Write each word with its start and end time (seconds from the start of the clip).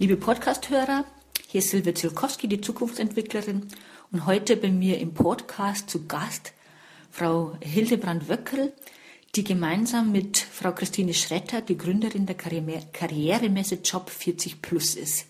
Liebe 0.00 0.16
Podcast-Hörer, 0.16 1.04
hier 1.48 1.58
ist 1.58 1.70
Silvia 1.70 1.92
Zielkowski, 1.92 2.46
die 2.46 2.60
Zukunftsentwicklerin, 2.60 3.66
und 4.12 4.26
heute 4.26 4.56
bei 4.56 4.70
mir 4.70 5.00
im 5.00 5.12
Podcast 5.12 5.90
zu 5.90 6.06
Gast 6.06 6.52
Frau 7.10 7.56
Hildebrand-Wöckel, 7.62 8.72
die 9.34 9.42
gemeinsam 9.42 10.12
mit 10.12 10.38
Frau 10.38 10.70
Christine 10.70 11.14
Schretter 11.14 11.62
die 11.62 11.76
Gründerin 11.76 12.26
der 12.26 12.36
Karrieremesse 12.36 13.80
Job 13.82 14.08
40 14.08 14.62
Plus 14.62 14.94
ist. 14.94 15.26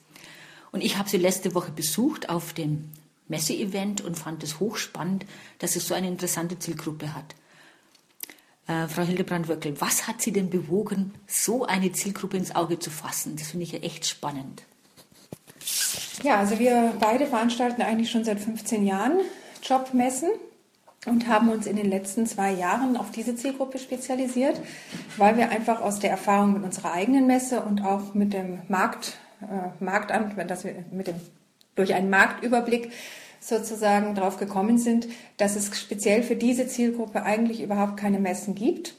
Und 0.71 0.85
ich 0.85 0.99
habe 0.99 1.09
sie 1.09 1.17
letzte 1.17 1.55
Woche 1.55 1.73
besucht 1.73 2.29
auf 2.29 2.53
dem 2.53 2.91
Messeevent 3.27 4.03
und 4.03 4.19
fand 4.19 4.43
es 4.43 4.61
hochspannend, 4.61 5.25
dass 5.61 5.77
es 5.77 5.89
so 5.89 5.95
eine 5.95 6.09
interessante 6.09 6.59
Zielgruppe 6.59 7.15
hat. 7.15 7.35
Äh, 8.69 8.87
Frau 8.87 9.03
Hildebrand-Wöckel, 9.03 9.81
was 9.81 10.07
hat 10.07 10.21
Sie 10.21 10.31
denn 10.31 10.51
bewogen, 10.51 11.15
so 11.27 11.65
eine 11.65 11.91
Zielgruppe 11.93 12.37
ins 12.37 12.55
Auge 12.55 12.79
zu 12.79 12.91
fassen? 12.91 13.35
Das 13.37 13.49
finde 13.49 13.65
ich 13.65 13.73
ja 13.73 13.81
echt 13.81 14.07
spannend. 14.07 14.63
Ja, 16.23 16.37
also 16.37 16.59
wir 16.59 16.93
beide 17.01 17.27
veranstalten 17.27 17.81
eigentlich 17.81 18.11
schon 18.11 18.25
seit 18.25 18.41
15 18.41 18.87
Jahren 18.87 19.21
Jobmessen 19.63 20.29
und 21.07 21.29
haben 21.29 21.49
uns 21.49 21.67
in 21.67 21.77
den 21.77 21.89
letzten 21.89 22.27
zwei 22.27 22.53
Jahren 22.53 22.97
auf 22.97 23.11
diese 23.11 23.35
Zielgruppe 23.35 23.79
spezialisiert, 23.79 24.61
weil 25.17 25.37
wir 25.39 25.51
einfach 25.51 25.81
aus 25.81 25.99
der 26.01 26.11
Erfahrung 26.11 26.55
mit 26.55 26.65
unserer 26.65 26.93
eigenen 26.93 27.27
Messe 27.27 27.63
und 27.63 27.83
auch 27.85 28.15
mit 28.15 28.35
dem 28.35 28.61
Markt, 28.69 29.17
äh, 29.41 29.83
Marktamt, 29.83 30.35
dass 30.51 30.65
wir 30.65 30.85
mit 30.91 31.07
dem, 31.07 31.15
durch 31.75 31.95
einen 31.95 32.11
Marktüberblick 32.11 32.93
sozusagen 33.41 34.15
darauf 34.15 34.39
gekommen 34.39 34.79
sind, 34.79 35.09
dass 35.37 35.57
es 35.57 35.79
speziell 35.79 36.23
für 36.23 36.37
diese 36.37 36.67
Zielgruppe 36.67 37.23
eigentlich 37.23 37.63
überhaupt 37.63 37.97
keine 37.97 38.19
Messen 38.19 38.55
gibt, 38.55 38.95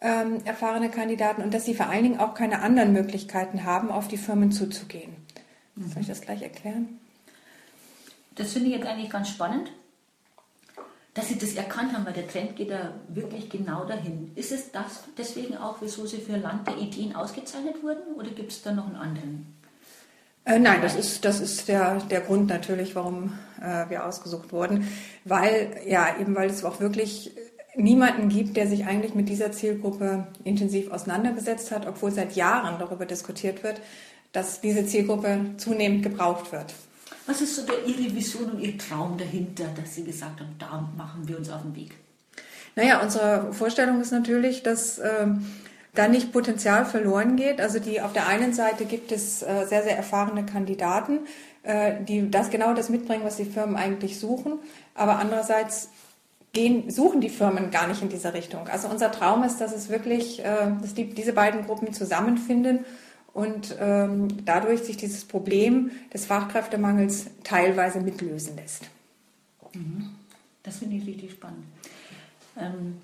ähm, 0.00 0.40
erfahrene 0.44 0.90
Kandidaten, 0.90 1.42
und 1.42 1.54
dass 1.54 1.64
sie 1.64 1.74
vor 1.74 1.86
allen 1.86 2.02
Dingen 2.02 2.20
auch 2.20 2.34
keine 2.34 2.62
anderen 2.62 2.92
Möglichkeiten 2.92 3.64
haben, 3.64 3.90
auf 3.90 4.08
die 4.08 4.16
Firmen 4.16 4.52
zuzugehen. 4.52 5.14
Mhm. 5.76 5.88
Soll 5.88 6.02
ich 6.02 6.08
das 6.08 6.20
gleich 6.20 6.42
erklären? 6.42 6.98
Das 8.34 8.52
finde 8.52 8.68
ich 8.68 8.76
jetzt 8.76 8.86
eigentlich 8.86 9.10
ganz 9.10 9.28
spannend, 9.28 9.70
dass 11.14 11.28
Sie 11.28 11.38
das 11.38 11.52
erkannt 11.54 11.92
haben, 11.92 12.06
weil 12.06 12.14
der 12.14 12.26
Trend 12.26 12.56
geht 12.56 12.70
da 12.70 12.94
wirklich 13.08 13.50
genau 13.50 13.84
dahin. 13.84 14.32
Ist 14.34 14.50
es 14.50 14.72
das 14.72 15.04
deswegen 15.18 15.58
auch, 15.58 15.76
wieso 15.82 16.06
Sie 16.06 16.16
für 16.16 16.36
Land 16.38 16.66
der 16.66 16.78
Ideen 16.78 17.14
ausgezeichnet 17.14 17.82
wurden, 17.82 18.14
oder 18.16 18.30
gibt 18.30 18.50
es 18.50 18.62
da 18.62 18.72
noch 18.72 18.86
einen 18.86 18.96
anderen? 18.96 19.54
Äh, 20.44 20.58
nein, 20.58 20.82
das 20.82 20.96
ist, 20.96 21.24
das 21.24 21.40
ist 21.40 21.68
der, 21.68 21.96
der 22.10 22.20
Grund 22.20 22.48
natürlich, 22.48 22.94
warum 22.94 23.38
äh, 23.60 23.88
wir 23.88 24.06
ausgesucht 24.06 24.52
wurden. 24.52 24.88
Weil, 25.24 25.76
ja, 25.86 26.16
eben 26.20 26.34
weil 26.34 26.50
es 26.50 26.64
auch 26.64 26.80
wirklich 26.80 27.32
niemanden 27.74 28.28
gibt, 28.28 28.56
der 28.56 28.66
sich 28.66 28.84
eigentlich 28.84 29.14
mit 29.14 29.28
dieser 29.28 29.52
Zielgruppe 29.52 30.26
intensiv 30.44 30.90
auseinandergesetzt 30.90 31.70
hat, 31.70 31.86
obwohl 31.86 32.10
seit 32.10 32.36
Jahren 32.36 32.78
darüber 32.78 33.06
diskutiert 33.06 33.62
wird, 33.62 33.80
dass 34.32 34.60
diese 34.60 34.86
Zielgruppe 34.86 35.38
zunehmend 35.56 36.02
gebraucht 36.02 36.52
wird. 36.52 36.74
Was 37.26 37.40
ist 37.40 37.56
so 37.56 37.62
der, 37.62 37.86
Ihre 37.86 38.14
Vision 38.14 38.52
und 38.52 38.60
Ihr 38.60 38.76
Traum 38.76 39.16
dahinter, 39.16 39.66
dass 39.76 39.94
Sie 39.94 40.04
gesagt 40.04 40.40
haben, 40.40 40.56
da 40.58 40.88
machen 40.96 41.28
wir 41.28 41.38
uns 41.38 41.50
auf 41.50 41.62
den 41.62 41.74
Weg? 41.76 41.94
Naja, 42.74 43.00
unsere 43.02 43.52
Vorstellung 43.52 44.00
ist 44.00 44.12
natürlich, 44.12 44.62
dass 44.62 44.98
ähm, 44.98 45.46
da 45.94 46.08
nicht 46.08 46.32
Potenzial 46.32 46.84
verloren 46.84 47.36
geht. 47.36 47.60
Also 47.60 47.78
die 47.78 48.00
auf 48.00 48.12
der 48.12 48.26
einen 48.26 48.52
Seite 48.54 48.84
gibt 48.84 49.12
es 49.12 49.42
äh, 49.42 49.66
sehr, 49.66 49.82
sehr 49.82 49.96
erfahrene 49.96 50.46
Kandidaten, 50.46 51.20
äh, 51.62 52.02
die 52.02 52.30
das 52.30 52.50
genau 52.50 52.74
das 52.74 52.88
mitbringen, 52.88 53.24
was 53.24 53.36
die 53.36 53.44
Firmen 53.44 53.76
eigentlich 53.76 54.18
suchen. 54.18 54.58
Aber 54.94 55.18
andererseits 55.18 55.90
gehen, 56.52 56.90
suchen 56.90 57.20
die 57.20 57.28
Firmen 57.28 57.70
gar 57.70 57.86
nicht 57.86 58.02
in 58.02 58.08
dieser 58.08 58.32
Richtung. 58.34 58.68
Also 58.68 58.88
unser 58.88 59.12
Traum 59.12 59.42
ist, 59.44 59.60
dass 59.60 59.74
es 59.74 59.90
wirklich, 59.90 60.40
äh, 60.40 60.72
dass 60.80 60.94
die, 60.94 61.12
diese 61.12 61.34
beiden 61.34 61.66
Gruppen 61.66 61.92
zusammenfinden 61.92 62.84
und 63.34 63.76
ähm, 63.80 64.44
dadurch 64.44 64.82
sich 64.82 64.96
dieses 64.96 65.24
Problem 65.24 65.90
des 66.12 66.26
Fachkräftemangels 66.26 67.26
teilweise 67.44 68.00
mitlösen 68.00 68.56
lässt. 68.56 68.84
Mhm. 69.74 70.10
Das 70.62 70.78
finde 70.78 70.96
ich 70.96 71.06
richtig 71.06 71.32
spannend. 71.32 71.64
Ähm 72.58 72.98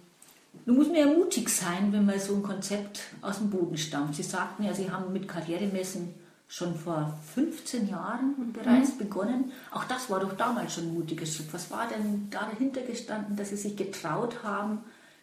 nun 0.65 0.77
muss 0.77 0.89
man 0.89 0.97
ja 0.97 1.07
mutig 1.07 1.49
sein, 1.49 1.93
wenn 1.93 2.05
man 2.05 2.19
so 2.19 2.35
ein 2.35 2.43
Konzept 2.43 3.01
aus 3.23 3.39
dem 3.39 3.51
Boden 3.51 3.77
stammt. 3.77 4.15
Sie 4.15 4.23
sagten 4.23 4.65
ja, 4.65 4.75
Sie 4.75 4.91
haben 4.91 5.13
mit 5.13 5.29
Karrieremessen 5.29 6.15
schon 6.47 6.75
vor 6.75 7.19
15 7.35 7.89
Jahren 7.89 8.53
bereits 8.53 8.95
mhm. 8.95 8.99
begonnen. 8.99 9.53
Auch 9.71 9.85
das 9.85 10.09
war 10.11 10.21
doch 10.21 10.35
damals 10.35 10.75
schon 10.75 10.85
ein 10.85 10.95
mutiges 10.95 11.35
Schritt. 11.35 11.53
Was 11.53 11.71
war 11.71 11.89
denn 11.89 12.31
dahinter 12.31 12.81
gestanden, 12.83 13.37
dass 13.37 13.51
Sie 13.51 13.57
sich 13.57 13.77
getraut 13.77 14.43
haben, 14.43 14.81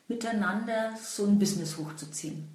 miteinander 0.07 0.93
so 1.01 1.25
ein 1.25 1.39
Business 1.39 1.77
hochzuziehen? 1.77 2.47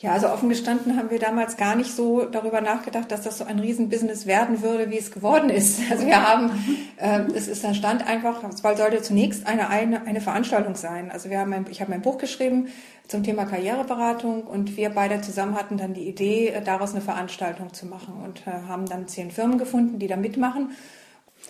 Ja, 0.00 0.12
also 0.12 0.28
offen 0.28 0.48
gestanden 0.48 0.96
haben 0.96 1.10
wir 1.10 1.18
damals 1.18 1.56
gar 1.56 1.74
nicht 1.74 1.92
so 1.92 2.24
darüber 2.24 2.60
nachgedacht, 2.60 3.10
dass 3.10 3.22
das 3.22 3.36
so 3.36 3.44
ein 3.44 3.58
Riesenbusiness 3.58 4.26
werden 4.26 4.62
würde, 4.62 4.90
wie 4.90 4.98
es 4.98 5.10
geworden 5.10 5.50
ist. 5.50 5.80
Also 5.90 6.06
wir 6.06 6.22
haben, 6.22 6.50
äh, 6.98 7.22
es 7.34 7.48
ist, 7.48 7.64
da 7.64 7.74
stand 7.74 8.06
einfach, 8.06 8.44
es 8.44 8.60
sollte 8.60 9.02
zunächst 9.02 9.44
eine, 9.48 9.68
eine, 9.68 10.06
eine 10.06 10.20
Veranstaltung 10.20 10.76
sein. 10.76 11.10
Also 11.10 11.30
wir 11.30 11.40
haben, 11.40 11.52
ein, 11.52 11.66
ich 11.68 11.80
habe 11.80 11.90
mein 11.90 12.02
Buch 12.02 12.18
geschrieben 12.18 12.68
zum 13.08 13.24
Thema 13.24 13.44
Karriereberatung 13.46 14.42
und 14.44 14.76
wir 14.76 14.90
beide 14.90 15.20
zusammen 15.20 15.56
hatten 15.56 15.78
dann 15.78 15.94
die 15.94 16.08
Idee, 16.08 16.50
äh, 16.50 16.62
daraus 16.62 16.92
eine 16.92 17.00
Veranstaltung 17.00 17.72
zu 17.72 17.86
machen 17.86 18.14
und 18.22 18.46
äh, 18.46 18.68
haben 18.68 18.86
dann 18.86 19.08
zehn 19.08 19.32
Firmen 19.32 19.58
gefunden, 19.58 19.98
die 19.98 20.06
da 20.06 20.16
mitmachen. 20.16 20.70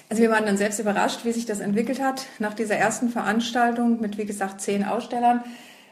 Also 0.09 0.23
wir 0.23 0.31
waren 0.31 0.47
dann 0.47 0.57
selbst 0.57 0.79
überrascht, 0.79 1.27
wie 1.27 1.33
sich 1.33 1.45
das 1.45 1.61
entwickelt 1.61 2.01
hat. 2.01 2.25
Nach 2.39 2.55
dieser 2.55 2.77
ersten 2.77 3.11
Veranstaltung 3.11 4.01
mit, 4.01 4.17
wie 4.17 4.25
gesagt, 4.25 4.63
zehn 4.63 4.85
Ausstellern 4.85 5.45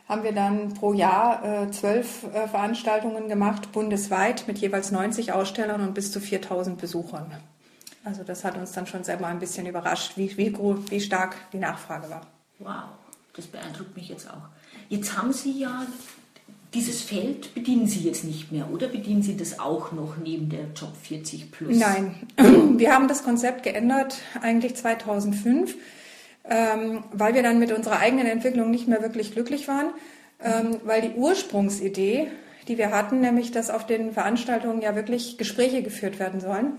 haben 0.08 0.22
wir 0.22 0.32
dann 0.32 0.74
pro 0.74 0.92
Jahr 0.92 1.44
äh, 1.44 1.70
zwölf 1.70 2.24
äh, 2.24 2.46
Veranstaltungen 2.48 3.28
gemacht, 3.28 3.72
bundesweit 3.72 4.44
mit 4.46 4.58
jeweils 4.58 4.90
90 4.92 5.32
Ausstellern 5.32 5.80
und 5.80 5.94
bis 5.94 6.12
zu 6.12 6.20
4000 6.20 6.78
Besuchern. 6.78 7.32
Also 8.04 8.22
das 8.22 8.44
hat 8.44 8.56
uns 8.56 8.70
dann 8.72 8.86
schon 8.86 9.02
selber 9.02 9.26
ein 9.26 9.40
bisschen 9.40 9.66
überrascht, 9.66 10.12
wie, 10.16 10.36
wie, 10.36 10.56
wie 10.56 11.00
stark 11.00 11.36
die 11.52 11.58
Nachfrage 11.58 12.08
war. 12.08 12.26
Wow, 12.60 12.84
das 13.34 13.46
beeindruckt 13.46 13.96
mich 13.96 14.08
jetzt 14.08 14.30
auch. 14.30 14.48
Jetzt 14.88 15.16
haben 15.18 15.32
Sie 15.32 15.60
ja 15.60 15.84
dieses 16.72 17.02
Feld 17.02 17.54
bedienen 17.54 17.88
Sie 17.88 18.00
jetzt 18.00 18.22
nicht 18.22 18.52
mehr 18.52 18.70
oder 18.70 18.86
bedienen 18.86 19.22
Sie 19.22 19.36
das 19.36 19.58
auch 19.58 19.92
noch 19.92 20.16
neben 20.22 20.48
der 20.48 20.66
Job 20.74 20.94
40 21.02 21.50
Plus? 21.50 21.76
Nein, 21.76 22.14
wir 22.78 22.94
haben 22.94 23.08
das 23.08 23.24
Konzept 23.24 23.64
geändert 23.64 24.18
eigentlich 24.40 24.76
2005 24.76 25.74
ähm, 26.48 27.04
weil 27.12 27.34
wir 27.34 27.42
dann 27.42 27.58
mit 27.58 27.72
unserer 27.72 27.98
eigenen 27.98 28.26
Entwicklung 28.26 28.70
nicht 28.70 28.88
mehr 28.88 29.02
wirklich 29.02 29.32
glücklich 29.32 29.68
waren, 29.68 29.88
ähm, 30.42 30.80
weil 30.84 31.02
die 31.02 31.14
Ursprungsidee, 31.16 32.28
die 32.68 32.78
wir 32.78 32.90
hatten, 32.90 33.20
nämlich 33.20 33.50
dass 33.50 33.70
auf 33.70 33.86
den 33.86 34.12
Veranstaltungen 34.12 34.80
ja 34.80 34.94
wirklich 34.94 35.38
Gespräche 35.38 35.82
geführt 35.82 36.18
werden 36.18 36.40
sollen, 36.40 36.74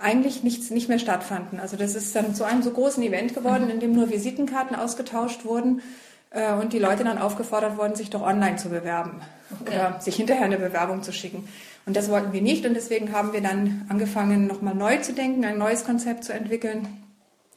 eigentlich 0.00 0.44
nichts, 0.44 0.70
nicht 0.70 0.88
mehr 0.88 1.00
stattfanden. 1.00 1.58
Also 1.58 1.76
das 1.76 1.96
ist 1.96 2.14
dann 2.14 2.34
zu 2.34 2.44
einem 2.44 2.62
so 2.62 2.70
großen 2.70 3.02
Event 3.02 3.34
geworden, 3.34 3.64
mhm. 3.64 3.70
in 3.70 3.80
dem 3.80 3.92
nur 3.92 4.10
Visitenkarten 4.10 4.76
ausgetauscht 4.76 5.44
wurden 5.44 5.82
äh, 6.30 6.52
und 6.52 6.72
die 6.72 6.78
Leute 6.78 7.02
dann 7.02 7.18
aufgefordert 7.18 7.76
wurden, 7.76 7.96
sich 7.96 8.10
doch 8.10 8.22
online 8.22 8.56
zu 8.56 8.68
bewerben 8.68 9.20
okay. 9.60 9.74
oder 9.74 10.00
sich 10.00 10.14
hinterher 10.14 10.44
eine 10.44 10.58
Bewerbung 10.58 11.02
zu 11.02 11.12
schicken. 11.12 11.48
Und 11.86 11.96
das 11.96 12.10
wollten 12.10 12.32
wir 12.32 12.42
nicht 12.42 12.64
und 12.66 12.74
deswegen 12.74 13.12
haben 13.12 13.32
wir 13.32 13.40
dann 13.40 13.86
angefangen, 13.88 14.46
nochmal 14.46 14.74
neu 14.74 14.98
zu 14.98 15.12
denken, 15.12 15.44
ein 15.44 15.58
neues 15.58 15.84
Konzept 15.84 16.22
zu 16.22 16.32
entwickeln 16.32 16.86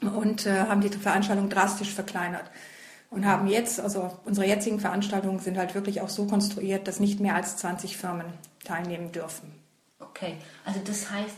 und 0.01 0.45
äh, 0.45 0.61
haben 0.61 0.81
die 0.81 0.89
Veranstaltung 0.89 1.49
drastisch 1.49 1.93
verkleinert. 1.93 2.45
Und 3.09 3.25
haben 3.25 3.47
jetzt, 3.47 3.79
also 3.79 4.17
unsere 4.23 4.47
jetzigen 4.47 4.79
Veranstaltungen 4.79 5.39
sind 5.39 5.57
halt 5.57 5.75
wirklich 5.75 5.99
auch 6.01 6.09
so 6.09 6.25
konstruiert, 6.27 6.87
dass 6.87 6.99
nicht 6.99 7.19
mehr 7.19 7.35
als 7.35 7.57
20 7.57 7.97
Firmen 7.97 8.27
teilnehmen 8.63 9.11
dürfen. 9.11 9.51
Okay, 9.99 10.35
also 10.63 10.79
das 10.85 11.11
heißt, 11.11 11.35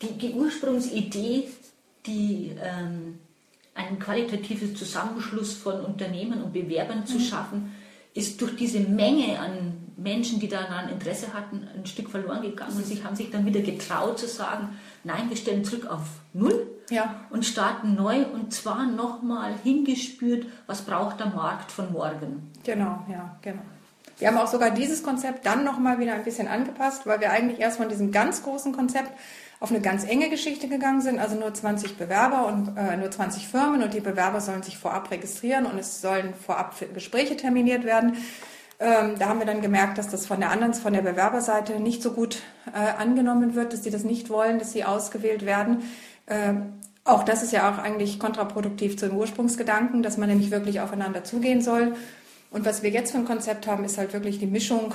die, 0.00 0.18
die 0.18 0.32
Ursprungsidee, 0.32 1.48
die 2.06 2.56
ähm, 2.60 3.18
ein 3.74 3.98
qualitatives 3.98 4.74
Zusammenschluss 4.74 5.54
von 5.54 5.80
Unternehmen 5.84 6.42
und 6.42 6.52
Bewerbern 6.52 7.06
zu 7.06 7.18
mhm. 7.18 7.22
schaffen, 7.22 7.74
ist 8.14 8.40
durch 8.40 8.56
diese 8.56 8.80
Menge 8.80 9.38
an 9.38 9.92
Menschen, 9.96 10.40
die 10.40 10.48
daran 10.48 10.88
Interesse 10.88 11.32
hatten, 11.32 11.68
ein 11.74 11.86
Stück 11.86 12.10
verloren 12.10 12.42
gegangen 12.42 12.76
und 12.76 12.86
sich 12.86 13.04
haben 13.04 13.14
sich 13.14 13.30
dann 13.30 13.46
wieder 13.46 13.60
getraut 13.60 14.18
zu 14.18 14.26
sagen, 14.26 14.78
nein, 15.04 15.28
wir 15.28 15.36
stellen 15.36 15.64
zurück 15.64 15.86
auf 15.86 16.02
Null 16.32 16.66
ja. 16.90 17.20
und 17.30 17.44
starten 17.44 17.94
neu 17.94 18.24
und 18.26 18.52
zwar 18.52 18.86
nochmal 18.86 19.54
hingespürt, 19.62 20.46
was 20.66 20.82
braucht 20.82 21.20
der 21.20 21.28
Markt 21.28 21.70
von 21.70 21.92
morgen. 21.92 22.50
Genau, 22.64 23.04
ja, 23.08 23.36
genau. 23.42 23.62
Wir 24.18 24.28
haben 24.28 24.38
auch 24.38 24.46
sogar 24.46 24.70
dieses 24.70 25.02
Konzept 25.02 25.46
dann 25.46 25.64
nochmal 25.64 25.98
wieder 25.98 26.14
ein 26.14 26.22
bisschen 26.22 26.46
angepasst, 26.46 27.06
weil 27.06 27.20
wir 27.20 27.32
eigentlich 27.32 27.58
erst 27.58 27.78
von 27.78 27.88
diesem 27.88 28.12
ganz 28.12 28.42
großen 28.42 28.72
Konzept 28.72 29.10
auf 29.58 29.70
eine 29.70 29.80
ganz 29.80 30.04
enge 30.04 30.28
Geschichte 30.28 30.68
gegangen 30.68 31.00
sind, 31.00 31.18
also 31.18 31.36
nur 31.36 31.54
20 31.54 31.96
Bewerber 31.96 32.46
und 32.46 32.76
äh, 32.76 32.96
nur 32.96 33.10
20 33.10 33.46
Firmen 33.46 33.82
und 33.82 33.94
die 33.94 34.00
Bewerber 34.00 34.40
sollen 34.40 34.62
sich 34.62 34.76
vorab 34.76 35.10
registrieren 35.10 35.66
und 35.66 35.78
es 35.78 36.00
sollen 36.00 36.34
vorab 36.34 36.74
Gespräche 36.94 37.36
terminiert 37.36 37.84
werden. 37.84 38.16
Ähm, 38.80 39.14
da 39.16 39.28
haben 39.28 39.38
wir 39.38 39.46
dann 39.46 39.62
gemerkt, 39.62 39.98
dass 39.98 40.08
das 40.08 40.26
von 40.26 40.40
der 40.40 40.50
anderen, 40.50 40.74
von 40.74 40.92
der 40.92 41.02
Bewerberseite 41.02 41.78
nicht 41.78 42.02
so 42.02 42.10
gut 42.10 42.42
äh, 42.74 43.00
angenommen 43.00 43.54
wird, 43.54 43.72
dass 43.72 43.82
die 43.82 43.90
das 43.90 44.02
nicht 44.02 44.28
wollen, 44.30 44.58
dass 44.58 44.72
sie 44.72 44.82
ausgewählt 44.82 45.46
werden. 45.46 45.84
Ähm, 46.32 46.72
auch 47.04 47.24
das 47.24 47.42
ist 47.42 47.52
ja 47.52 47.70
auch 47.70 47.78
eigentlich 47.78 48.18
kontraproduktiv 48.18 48.96
zu 48.96 49.08
dem 49.08 49.16
Ursprungsgedanken, 49.16 50.02
dass 50.02 50.18
man 50.18 50.28
nämlich 50.28 50.50
wirklich 50.50 50.80
aufeinander 50.80 51.24
zugehen 51.24 51.60
soll. 51.60 51.94
Und 52.50 52.64
was 52.64 52.82
wir 52.82 52.90
jetzt 52.90 53.12
für 53.12 53.18
ein 53.18 53.24
Konzept 53.24 53.66
haben, 53.66 53.84
ist 53.84 53.98
halt 53.98 54.12
wirklich 54.12 54.38
die 54.38 54.46
Mischung 54.46 54.94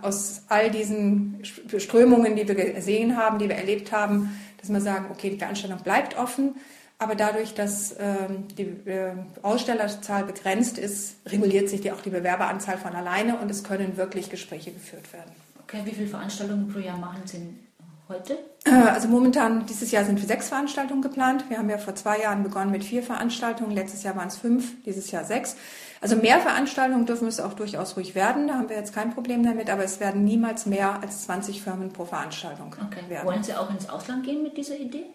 aus 0.00 0.42
all 0.48 0.70
diesen 0.70 1.42
Strömungen, 1.44 2.36
die 2.36 2.48
wir 2.48 2.54
gesehen 2.54 3.16
haben, 3.16 3.38
die 3.38 3.48
wir 3.48 3.56
erlebt 3.56 3.92
haben, 3.92 4.38
dass 4.60 4.72
wir 4.72 4.80
sagen, 4.80 5.06
okay, 5.10 5.28
die 5.28 5.38
Veranstaltung 5.38 5.80
bleibt 5.80 6.16
offen, 6.16 6.54
aber 6.98 7.16
dadurch, 7.16 7.52
dass 7.52 7.96
ähm, 7.98 8.46
die 8.56 8.62
äh, 8.88 9.12
Ausstellerzahl 9.42 10.24
begrenzt 10.24 10.78
ist, 10.78 11.16
reguliert 11.26 11.68
sich 11.68 11.80
die, 11.80 11.90
auch 11.90 12.00
die 12.00 12.10
Bewerberanzahl 12.10 12.78
von 12.78 12.94
alleine 12.94 13.38
und 13.38 13.50
es 13.50 13.64
können 13.64 13.96
wirklich 13.96 14.30
Gespräche 14.30 14.70
geführt 14.70 15.12
werden. 15.12 15.32
Okay, 15.64 15.80
wie 15.84 15.90
viele 15.90 16.06
Veranstaltungen 16.06 16.68
pro 16.68 16.78
Jahr 16.78 16.98
machen 16.98 17.22
Sie 17.24 17.38
heute? 18.12 18.38
Äh, 18.64 18.70
also 18.70 19.08
momentan, 19.08 19.66
dieses 19.66 19.90
Jahr 19.90 20.04
sind 20.04 20.20
sechs 20.20 20.48
Veranstaltungen 20.48 21.02
geplant. 21.02 21.44
Wir 21.48 21.58
haben 21.58 21.70
ja 21.70 21.78
vor 21.78 21.94
zwei 21.94 22.20
Jahren 22.20 22.42
begonnen 22.42 22.70
mit 22.70 22.84
vier 22.84 23.02
Veranstaltungen. 23.02 23.72
Letztes 23.72 24.02
Jahr 24.02 24.16
waren 24.16 24.28
es 24.28 24.36
fünf, 24.36 24.82
dieses 24.84 25.10
Jahr 25.10 25.24
sechs. 25.24 25.56
Also 26.00 26.16
mehr 26.16 26.40
Veranstaltungen 26.40 27.06
dürfen 27.06 27.28
es 27.28 27.40
auch 27.40 27.54
durchaus 27.54 27.96
ruhig 27.96 28.14
werden. 28.14 28.48
Da 28.48 28.54
haben 28.54 28.68
wir 28.68 28.76
jetzt 28.76 28.94
kein 28.94 29.14
Problem 29.14 29.44
damit, 29.44 29.70
aber 29.70 29.84
es 29.84 30.00
werden 30.00 30.24
niemals 30.24 30.66
mehr 30.66 31.00
als 31.00 31.24
20 31.24 31.62
Firmen 31.62 31.92
pro 31.92 32.04
Veranstaltung 32.04 32.74
okay. 32.86 33.08
werden. 33.08 33.26
Wollen 33.26 33.42
Sie 33.42 33.54
auch 33.54 33.70
ins 33.70 33.88
Ausland 33.88 34.24
gehen 34.24 34.42
mit 34.42 34.56
dieser 34.56 34.76
Idee? 34.76 35.06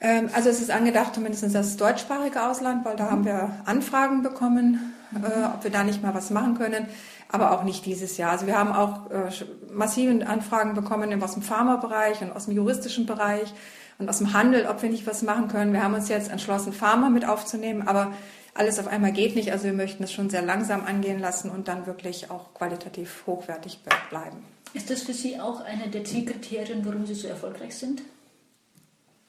Ähm, 0.00 0.28
also 0.34 0.48
es 0.48 0.60
ist 0.60 0.70
angedacht, 0.70 1.14
zumindest 1.14 1.54
das 1.54 1.76
deutschsprachige 1.76 2.42
Ausland, 2.46 2.84
weil 2.84 2.96
da 2.96 3.10
haben 3.10 3.24
wir 3.24 3.50
Anfragen 3.64 4.22
bekommen, 4.22 4.94
mhm. 5.10 5.24
äh, 5.24 5.46
ob 5.54 5.64
wir 5.64 5.70
da 5.70 5.84
nicht 5.84 6.02
mal 6.02 6.14
was 6.14 6.30
machen 6.30 6.56
können, 6.56 6.86
aber 7.30 7.52
auch 7.52 7.64
nicht 7.64 7.84
dieses 7.86 8.16
Jahr. 8.16 8.30
Also 8.30 8.46
wir 8.46 8.58
haben 8.58 8.72
auch 8.72 9.10
äh, 9.10 9.30
massive 9.72 10.26
Anfragen 10.26 10.74
bekommen 10.74 11.22
aus 11.22 11.34
dem 11.34 11.42
Pharmabereich 11.42 12.22
und 12.22 12.32
aus 12.32 12.46
dem 12.46 12.54
juristischen 12.54 13.06
Bereich 13.06 13.52
und 13.98 14.08
aus 14.08 14.18
dem 14.18 14.32
Handel, 14.32 14.66
ob 14.66 14.82
wir 14.82 14.90
nicht 14.90 15.06
was 15.06 15.22
machen 15.22 15.48
können. 15.48 15.72
Wir 15.72 15.82
haben 15.82 15.94
uns 15.94 16.08
jetzt 16.08 16.30
entschlossen, 16.30 16.72
Pharma 16.72 17.08
mit 17.08 17.26
aufzunehmen, 17.26 17.86
aber 17.86 18.12
alles 18.54 18.78
auf 18.78 18.86
einmal 18.86 19.12
geht 19.12 19.34
nicht. 19.34 19.52
Also 19.52 19.64
wir 19.64 19.72
möchten 19.72 20.02
es 20.04 20.12
schon 20.12 20.30
sehr 20.30 20.42
langsam 20.42 20.84
angehen 20.84 21.18
lassen 21.18 21.50
und 21.50 21.68
dann 21.68 21.86
wirklich 21.86 22.30
auch 22.30 22.54
qualitativ 22.54 23.24
hochwertig 23.26 23.80
bleiben. 24.10 24.44
Ist 24.72 24.90
das 24.90 25.02
für 25.02 25.14
Sie 25.14 25.40
auch 25.40 25.64
eine 25.64 25.88
der 25.88 26.04
Zielkriterien, 26.04 26.84
warum 26.84 27.06
Sie 27.06 27.14
so 27.14 27.28
erfolgreich 27.28 27.76
sind? 27.76 28.02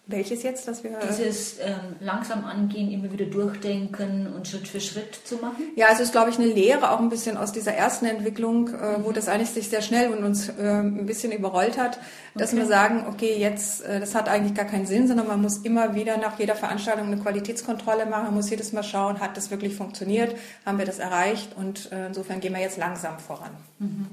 Welches 0.09 0.41
jetzt, 0.41 0.69
dass 0.69 0.85
wir. 0.85 0.97
Dieses 1.09 1.59
ähm, 1.59 1.97
langsam 1.99 2.45
angehen, 2.45 2.89
immer 2.91 3.11
wieder 3.11 3.25
durchdenken 3.25 4.33
und 4.33 4.47
Schritt 4.47 4.65
für 4.65 4.79
Schritt 4.79 5.13
zu 5.13 5.35
machen? 5.35 5.63
Ja, 5.75 5.87
es 5.91 5.99
ist, 5.99 6.13
glaube 6.13 6.29
ich, 6.29 6.37
eine 6.39 6.47
Lehre 6.47 6.91
auch 6.91 6.99
ein 6.99 7.09
bisschen 7.09 7.35
aus 7.35 7.51
dieser 7.51 7.73
ersten 7.73 8.05
Entwicklung, 8.05 8.69
äh, 8.69 9.03
wo 9.03 9.11
das 9.11 9.27
eigentlich 9.27 9.49
sich 9.49 9.67
sehr 9.67 9.81
schnell 9.81 10.13
und 10.13 10.23
uns 10.23 10.47
äh, 10.47 10.79
ein 10.79 11.05
bisschen 11.05 11.33
überrollt 11.33 11.77
hat, 11.77 11.99
dass 12.35 12.53
okay. 12.53 12.61
wir 12.61 12.67
sagen, 12.67 13.05
okay, 13.09 13.37
jetzt, 13.37 13.83
äh, 13.83 13.99
das 13.99 14.15
hat 14.15 14.29
eigentlich 14.29 14.53
gar 14.53 14.63
keinen 14.63 14.85
Sinn, 14.85 15.09
sondern 15.09 15.27
man 15.27 15.41
muss 15.41 15.57
immer 15.57 15.93
wieder 15.93 16.15
nach 16.15 16.39
jeder 16.39 16.55
Veranstaltung 16.55 17.07
eine 17.07 17.17
Qualitätskontrolle 17.17 18.05
machen, 18.05 18.27
man 18.27 18.35
muss 18.35 18.49
jedes 18.49 18.71
Mal 18.71 18.83
schauen, 18.83 19.19
hat 19.19 19.35
das 19.35 19.51
wirklich 19.51 19.75
funktioniert, 19.75 20.37
haben 20.65 20.77
wir 20.77 20.85
das 20.85 20.99
erreicht 20.99 21.57
und 21.57 21.91
äh, 21.91 22.07
insofern 22.07 22.39
gehen 22.39 22.53
wir 22.53 22.61
jetzt 22.61 22.77
langsam 22.77 23.19
voran. 23.19 23.51
Mhm. 23.79 24.07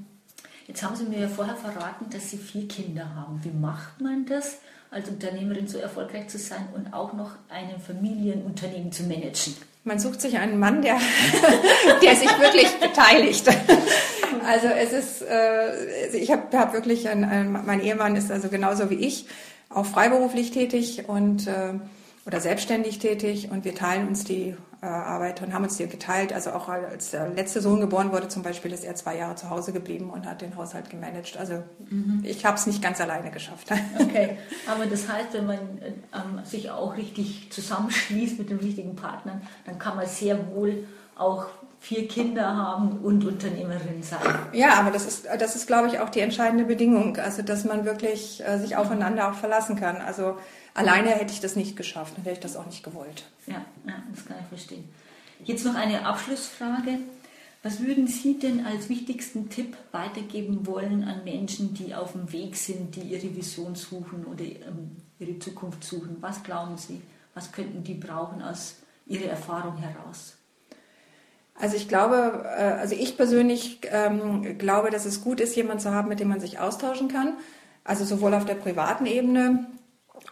Jetzt 0.67 0.83
haben 0.83 0.97
Sie 0.97 1.05
mir 1.05 1.21
ja 1.21 1.29
vorher 1.29 1.57
verraten, 1.57 2.07
dass 2.11 2.31
Sie 2.31 2.39
vier 2.39 2.67
Kinder 2.67 3.15
haben. 3.15 3.39
Wie 3.45 3.51
macht 3.51 4.01
man 4.01 4.25
das? 4.27 4.59
Als 4.95 5.09
Unternehmerin 5.09 5.67
so 5.67 5.79
erfolgreich 5.79 6.29
zu 6.29 6.39
sein 6.39 6.69
und 6.75 6.93
auch 6.95 7.13
noch 7.13 7.33
ein 7.49 7.81
Familienunternehmen 7.81 8.93
zu 8.93 9.03
managen? 9.03 9.55
Man 9.83 9.99
sucht 9.99 10.21
sich 10.21 10.39
einen 10.39 10.59
Mann, 10.59 10.81
der, 10.81 10.99
der 12.03 12.17
sich 12.17 12.29
wirklich 12.39 12.71
beteiligt. 12.81 13.47
Also 14.47 14.69
es 14.69 14.93
ist, 14.93 15.23
äh, 15.23 16.17
ich 16.17 16.31
habe 16.31 16.57
hab 16.57 16.73
wirklich, 16.73 17.09
ein, 17.09 17.25
ein, 17.25 17.53
mein 17.53 17.81
Ehemann 17.81 18.17
ist 18.17 18.31
also 18.31 18.49
genauso 18.49 18.89
wie 18.89 18.95
ich, 18.95 19.27
auch 19.69 19.85
freiberuflich 19.85 20.53
tätig 20.53 21.05
und 21.09 21.47
äh, 21.49 21.75
oder 22.27 22.41
selbstständig 22.41 22.99
tätig 22.99 23.51
und 23.51 23.65
wir 23.65 23.75
teilen 23.75 24.09
uns 24.09 24.25
die 24.25 24.57
äh, 24.81 24.87
Arbeit 24.87 25.43
und 25.43 25.53
haben 25.53 25.65
uns 25.65 25.77
die 25.77 25.87
geteilt. 25.87 26.33
Also 26.33 26.51
auch 26.51 26.69
als 26.69 27.11
der 27.11 27.29
letzte 27.29 27.61
Sohn 27.61 27.81
geboren 27.81 28.13
wurde 28.13 28.29
zum 28.29 28.43
Beispiel, 28.43 28.73
ist 28.73 28.85
er 28.85 28.95
zwei 28.95 29.17
Jahre 29.17 29.35
zu 29.35 29.51
Hause 29.51 29.73
geblieben 29.73 30.11
und 30.11 30.27
hat 30.27 30.41
den 30.43 30.57
Haushalt 30.57 30.91
gemanagt. 30.91 31.37
Also 31.37 31.63
mhm. 31.91 32.23
ich 32.23 32.45
habe 32.45 32.57
es 32.57 32.67
nicht 32.67 32.83
ganz 32.83 33.01
alleine 33.01 33.31
geschafft. 33.31 33.71
Okay, 33.99 34.39
aber 34.67 34.87
das 34.87 35.09
heißt, 35.09 35.33
wenn 35.33 35.47
man 35.47 35.59
ähm, 35.83 36.45
sich 36.45 36.71
auch 36.71 36.97
richtig 36.97 37.51
zusammenschließt 37.51 38.39
mit 38.39 38.51
den 38.51 38.59
richtigen 38.59 38.97
Partnern, 38.97 39.43
dann 39.65 39.79
kann 39.79 39.97
man 39.97 40.07
sehr 40.07 40.55
wohl 40.55 40.87
auch 41.17 41.47
vier 41.85 42.09
Kinder 42.09 42.57
haben 42.57 42.99
und 43.01 43.25
Unternehmerin 43.25 44.03
sein. 44.03 44.21
Ja, 44.53 44.75
aber 44.75 44.91
das 44.91 45.07
ist, 45.07 45.27
das 45.39 45.55
ist, 45.55 45.67
glaube 45.67 45.89
ich, 45.89 46.01
auch 46.01 46.09
die 46.09 46.21
entscheidende 46.21 46.65
Bedingung, 46.65 47.17
also 47.19 47.43
dass 47.43 47.65
man 47.65 47.85
wirklich 47.85 48.43
äh, 48.47 48.59
sich 48.59 48.77
aufeinander 48.77 49.31
auch 49.31 49.35
verlassen 49.35 49.77
kann. 49.77 49.97
Also 49.97 50.37
Alleine 50.75 51.11
hätte 51.11 51.33
ich 51.33 51.41
das 51.41 51.55
nicht 51.55 51.77
geschafft, 51.77 52.17
dann 52.17 52.25
hätte 52.25 52.35
ich 52.35 52.41
das 52.41 52.57
auch 52.57 52.67
nicht 52.67 52.83
gewollt. 52.83 53.25
Ja, 53.47 53.65
ja, 53.87 54.03
das 54.13 54.27
kann 54.27 54.37
ich 54.41 54.49
verstehen. 54.49 54.89
Jetzt 55.45 55.65
noch 55.65 55.77
eine 55.77 56.05
Abschlussfrage. 56.05 56.99
Was 57.63 57.81
würden 57.81 58.09
Sie 58.09 58.39
denn 58.39 58.67
als 58.67 58.89
wichtigsten 58.89 59.49
Tipp 59.49 59.77
weitergeben 59.93 60.67
wollen 60.67 61.05
an 61.05 61.25
Menschen, 61.25 61.75
die 61.75 61.95
auf 61.95 62.13
dem 62.13 62.31
Weg 62.33 62.57
sind, 62.57 62.97
die 62.97 63.01
ihre 63.03 63.35
Vision 63.35 63.75
suchen 63.75 64.27
oder 64.27 64.45
ähm, 64.45 64.97
ihre 65.19 65.39
Zukunft 65.39 65.85
suchen? 65.85 66.17
Was 66.21 66.43
glauben 66.43 66.77
Sie? 66.77 67.01
Was 67.35 67.53
könnten 67.53 67.83
die 67.85 67.95
brauchen 67.95 68.43
aus 68.43 68.77
Ihrer 69.07 69.31
Erfahrung 69.31 69.77
heraus? 69.77 70.37
Also 71.61 71.77
ich 71.77 71.89
glaube, 71.89 72.45
äh, 72.57 72.63
also 72.63 72.95
ich 72.95 73.17
persönlich 73.17 73.81
ähm, 73.91 74.59
glaube, 74.59 74.91
dass 74.91 75.05
es 75.05 75.23
gut 75.23 75.41
ist, 75.41 75.55
jemanden 75.57 75.81
zu 75.81 75.93
haben, 75.93 76.09
mit 76.09 76.21
dem 76.21 76.29
man 76.29 76.41
sich 76.41 76.59
austauschen 76.59 77.09
kann. 77.09 77.35
Also 77.85 78.05
sowohl 78.05 78.35
auf 78.35 78.45
der 78.45 78.55
privaten 78.55 79.07
Ebene 79.07 79.67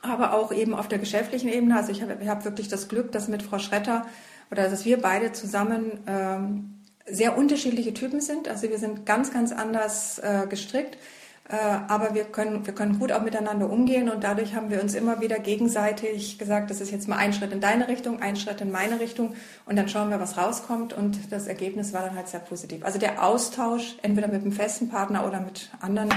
aber 0.00 0.34
auch 0.34 0.52
eben 0.52 0.74
auf 0.74 0.88
der 0.88 0.98
geschäftlichen 0.98 1.48
Ebene. 1.48 1.76
Also 1.76 1.92
ich 1.92 2.02
habe 2.02 2.16
hab 2.26 2.44
wirklich 2.44 2.68
das 2.68 2.88
Glück, 2.88 3.12
dass 3.12 3.28
mit 3.28 3.42
Frau 3.42 3.58
Schretter 3.58 4.06
oder 4.50 4.68
dass 4.68 4.84
wir 4.84 5.00
beide 5.00 5.32
zusammen 5.32 6.00
ähm, 6.06 6.80
sehr 7.06 7.36
unterschiedliche 7.36 7.94
Typen 7.94 8.20
sind. 8.20 8.48
Also 8.48 8.68
wir 8.68 8.78
sind 8.78 9.06
ganz, 9.06 9.32
ganz 9.32 9.52
anders 9.52 10.18
äh, 10.18 10.46
gestrickt. 10.48 10.98
Äh, 11.48 11.56
aber 11.88 12.14
wir 12.14 12.24
können, 12.24 12.64
wir 12.66 12.74
können 12.74 12.98
gut 12.98 13.10
auch 13.10 13.22
miteinander 13.22 13.68
umgehen 13.68 14.08
und 14.08 14.22
dadurch 14.22 14.54
haben 14.54 14.70
wir 14.70 14.80
uns 14.80 14.94
immer 14.94 15.20
wieder 15.20 15.38
gegenseitig 15.40 16.38
gesagt, 16.38 16.70
das 16.70 16.80
ist 16.80 16.92
jetzt 16.92 17.08
mal 17.08 17.16
ein 17.16 17.32
Schritt 17.32 17.52
in 17.52 17.60
deine 17.60 17.88
Richtung, 17.88 18.22
ein 18.22 18.36
Schritt 18.36 18.60
in 18.60 18.70
meine 18.70 19.00
Richtung 19.00 19.34
und 19.66 19.76
dann 19.76 19.88
schauen 19.88 20.10
wir, 20.10 20.20
was 20.20 20.38
rauskommt 20.38 20.92
und 20.92 21.32
das 21.32 21.48
Ergebnis 21.48 21.92
war 21.92 22.02
dann 22.02 22.14
halt 22.14 22.28
sehr 22.28 22.40
positiv. 22.40 22.84
Also 22.84 23.00
der 23.00 23.24
Austausch, 23.24 23.96
entweder 24.02 24.28
mit 24.28 24.42
einem 24.42 24.52
festen 24.52 24.88
Partner 24.88 25.26
oder 25.26 25.40
mit 25.40 25.70
anderen 25.80 26.10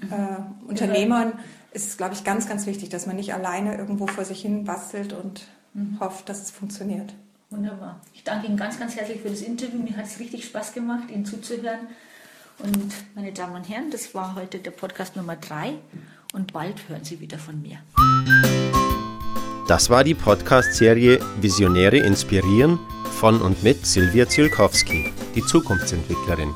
äh, 0.00 0.66
Unternehmern, 0.66 1.34
ist 1.72 1.98
glaube 1.98 2.14
ich, 2.14 2.24
ganz, 2.24 2.48
ganz 2.48 2.64
wichtig, 2.66 2.88
dass 2.88 3.06
man 3.06 3.16
nicht 3.16 3.34
alleine 3.34 3.76
irgendwo 3.76 4.06
vor 4.06 4.24
sich 4.24 4.40
hin 4.40 4.64
bastelt 4.64 5.12
und 5.12 5.46
mhm. 5.74 5.98
hofft, 6.00 6.28
dass 6.30 6.40
es 6.40 6.50
funktioniert. 6.50 7.12
Wunderbar. 7.50 8.00
Ich 8.14 8.24
danke 8.24 8.46
Ihnen 8.46 8.56
ganz, 8.56 8.78
ganz 8.78 8.96
herzlich 8.96 9.20
für 9.20 9.28
das 9.28 9.42
Interview. 9.42 9.78
Mir 9.78 9.96
hat 9.96 10.06
es 10.06 10.18
richtig 10.18 10.46
Spaß 10.46 10.72
gemacht, 10.72 11.10
Ihnen 11.10 11.26
zuzuhören. 11.26 11.88
Und 12.58 12.92
meine 13.14 13.32
Damen 13.32 13.56
und 13.56 13.68
Herren, 13.68 13.90
das 13.90 14.14
war 14.14 14.34
heute 14.34 14.58
der 14.58 14.70
Podcast 14.70 15.16
Nummer 15.16 15.36
3 15.36 15.74
und 16.32 16.52
bald 16.52 16.88
hören 16.88 17.04
Sie 17.04 17.20
wieder 17.20 17.38
von 17.38 17.60
mir. 17.60 17.78
Das 19.68 19.90
war 19.90 20.04
die 20.04 20.14
Podcast-Serie 20.14 21.20
Visionäre 21.40 21.98
inspirieren 21.98 22.78
von 23.18 23.40
und 23.40 23.62
mit 23.62 23.86
Silvia 23.86 24.28
Zielkowski, 24.28 25.12
die 25.34 25.42
Zukunftsentwicklerin 25.42 26.54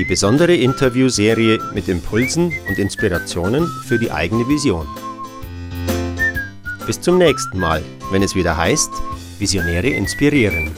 die 0.00 0.06
besondere 0.06 0.56
Interviewserie 0.56 1.58
mit 1.74 1.86
Impulsen 1.86 2.54
und 2.66 2.78
Inspirationen 2.78 3.66
für 3.84 3.98
die 3.98 4.10
eigene 4.10 4.48
Vision. 4.48 4.86
Bis 6.86 6.98
zum 7.02 7.18
nächsten 7.18 7.58
Mal, 7.58 7.82
wenn 8.10 8.22
es 8.22 8.34
wieder 8.34 8.56
heißt, 8.56 8.90
Visionäre 9.38 9.88
inspirieren. 9.88 10.70